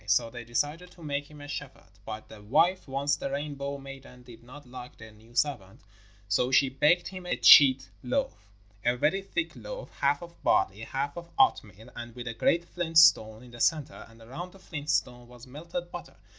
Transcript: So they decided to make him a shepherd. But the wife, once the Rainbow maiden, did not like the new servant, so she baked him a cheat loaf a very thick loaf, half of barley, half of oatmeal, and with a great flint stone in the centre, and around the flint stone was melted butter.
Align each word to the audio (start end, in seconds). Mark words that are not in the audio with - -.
So 0.07 0.31
they 0.31 0.43
decided 0.43 0.89
to 0.93 1.03
make 1.03 1.29
him 1.29 1.41
a 1.41 1.47
shepherd. 1.47 1.99
But 2.07 2.27
the 2.27 2.41
wife, 2.41 2.87
once 2.87 3.15
the 3.15 3.29
Rainbow 3.29 3.77
maiden, 3.77 4.23
did 4.23 4.41
not 4.41 4.65
like 4.65 4.97
the 4.97 5.11
new 5.11 5.35
servant, 5.35 5.81
so 6.27 6.49
she 6.49 6.69
baked 6.69 7.09
him 7.09 7.27
a 7.27 7.37
cheat 7.37 7.91
loaf 8.01 8.47
a 8.83 8.97
very 8.97 9.21
thick 9.21 9.55
loaf, 9.55 9.91
half 9.99 10.23
of 10.23 10.41
barley, 10.41 10.79
half 10.79 11.15
of 11.17 11.29
oatmeal, 11.37 11.91
and 11.95 12.15
with 12.15 12.27
a 12.27 12.33
great 12.33 12.65
flint 12.67 12.97
stone 12.97 13.43
in 13.43 13.51
the 13.51 13.59
centre, 13.61 14.07
and 14.09 14.23
around 14.23 14.53
the 14.53 14.57
flint 14.59 14.89
stone 14.89 15.27
was 15.27 15.45
melted 15.45 15.91
butter. 15.91 16.15